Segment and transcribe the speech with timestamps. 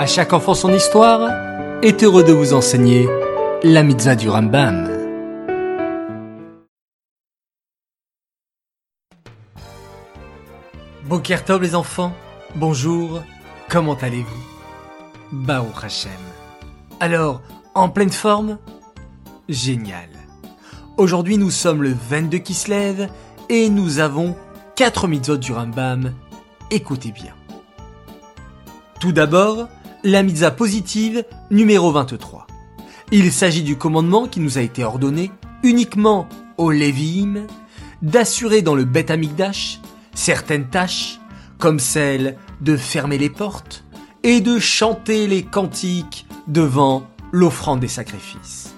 [0.00, 1.30] À chaque enfant son histoire
[1.82, 3.06] est heureux de vous enseigner
[3.62, 4.88] la mitzvah du Rambam.
[11.04, 12.14] Boker Tov les enfants,
[12.54, 13.22] bonjour,
[13.68, 14.42] comment allez-vous?
[15.32, 16.10] Baruch Hashem.
[16.98, 17.42] Alors,
[17.74, 18.56] en pleine forme?
[19.50, 20.08] Génial.
[20.96, 23.10] Aujourd'hui nous sommes le 22 qui se lève
[23.50, 24.34] et nous avons
[24.76, 26.14] 4 mitzvot du Rambam.
[26.70, 27.34] Écoutez bien.
[28.98, 29.68] Tout d'abord,
[30.02, 32.46] la mitzvah positive numéro 23.
[33.12, 35.30] Il s'agit du commandement qui nous a été ordonné
[35.62, 37.46] uniquement aux Lévi'im
[38.00, 39.80] d'assurer dans le Beth Amikdash
[40.14, 41.20] certaines tâches
[41.58, 43.84] comme celle de fermer les portes
[44.22, 48.74] et de chanter les cantiques devant l'offrande des sacrifices.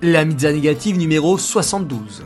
[0.00, 2.24] La mitzvah négative numéro 72.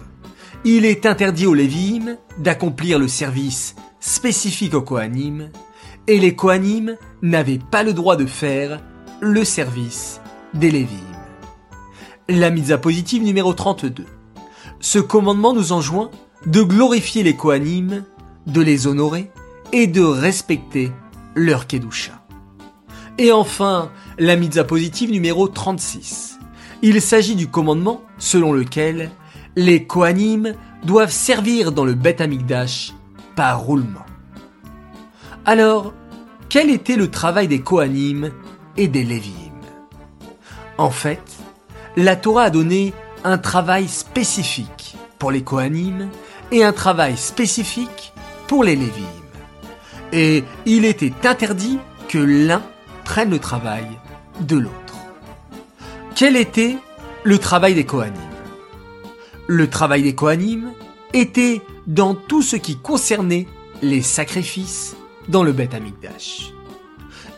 [0.65, 5.51] Il est interdit aux Lévi'im d'accomplir le service spécifique aux Kohanim
[6.09, 8.81] et les Kohanim n'avaient pas le droit de faire
[9.21, 10.21] le service
[10.55, 10.97] des Lévi'im.
[12.29, 14.05] La mitzvah positive numéro 32.
[14.81, 16.11] Ce commandement nous enjoint
[16.45, 18.05] de glorifier les Kohanim,
[18.47, 19.31] de les honorer
[19.73, 20.93] et de respecter
[21.35, 22.13] leur Kedusha.
[23.19, 26.39] Et enfin, la mitzvah positive numéro 36.
[26.83, 29.11] Il s'agit du commandement selon lequel
[29.57, 30.55] les Kohanim
[30.85, 32.93] doivent servir dans le Beth Amikdash
[33.35, 34.05] par roulement.
[35.49, 35.95] Alors,
[36.49, 38.33] quel était le travail des Kohanim
[38.77, 39.53] et des Lévi'im
[40.77, 41.23] En fait,
[41.97, 46.09] la Torah a donné un travail spécifique pour les Kohanim
[46.51, 48.13] et un travail spécifique
[48.49, 49.07] pour les Lévi'im.
[50.13, 52.63] Et il était interdit que l'un
[53.05, 53.87] prenne le travail
[54.41, 54.97] de l'autre.
[56.17, 56.77] Quel était
[57.23, 58.19] le travail des Kohanim?
[59.47, 60.73] Le travail des Kohanim
[61.13, 63.47] était dans tout ce qui concernait
[63.81, 64.97] les sacrifices
[65.29, 66.53] dans le Beth Amikdash.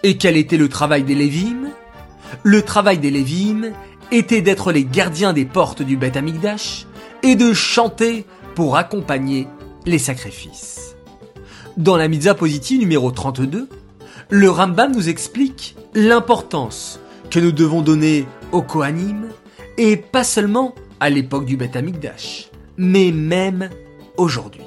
[0.03, 1.71] Et quel était le travail des Lévim?
[2.43, 3.73] Le travail des Lévim
[4.11, 6.87] était d'être les gardiens des portes du Beth Amikdash
[7.23, 9.49] et de chanter pour accompagner
[9.87, 10.97] les sacrifices.
[11.77, 13.69] Dans la mitzvah positive numéro 32,
[14.31, 17.01] le Rambam nous explique l'importance
[17.31, 19.29] que nous devons donner aux Kohanim
[19.77, 23.71] et pas seulement à l'époque du Beth Amikdash, mais même
[24.17, 24.65] aujourd'hui.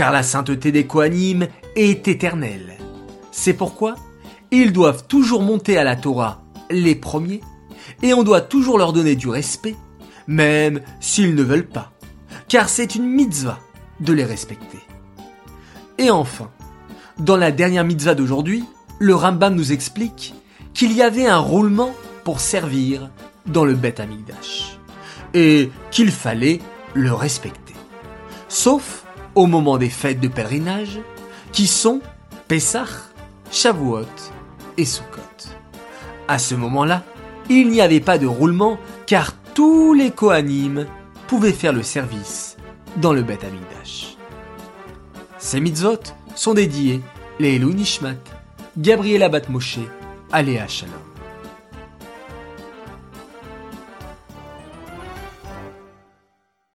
[0.00, 1.46] Car la sainteté des Kohanim
[1.76, 2.78] est éternelle.
[3.32, 3.96] C'est pourquoi
[4.50, 7.42] ils doivent toujours monter à la Torah les premiers
[8.02, 9.76] et on doit toujours leur donner du respect,
[10.26, 11.92] même s'ils ne veulent pas,
[12.48, 13.58] car c'est une mitzvah
[14.00, 14.78] de les respecter.
[15.98, 16.48] Et enfin,
[17.18, 18.64] dans la dernière mitzvah d'aujourd'hui,
[19.00, 20.32] le Rambam nous explique
[20.72, 21.92] qu'il y avait un roulement
[22.24, 23.10] pour servir
[23.44, 24.78] dans le Beth Amikdash
[25.34, 26.60] et qu'il fallait
[26.94, 27.74] le respecter.
[28.48, 29.04] Sauf
[29.34, 31.00] au moment des fêtes de pèlerinage
[31.52, 32.00] qui sont
[32.48, 32.86] Pessah,
[33.50, 34.04] Shavuot
[34.76, 35.20] et Sukkot.
[36.28, 37.02] À ce moment-là,
[37.48, 40.86] il n'y avait pas de roulement car tous les Kohanim
[41.26, 42.56] pouvaient faire le service
[42.96, 44.16] dans le Beth Amikdash.
[45.38, 46.02] Ces mitzvot
[46.34, 47.00] sont dédiés
[47.38, 48.14] les Elou Nishmat,
[48.76, 49.80] Gabriela Batmoshe,
[50.32, 51.09] Aléa Shalom.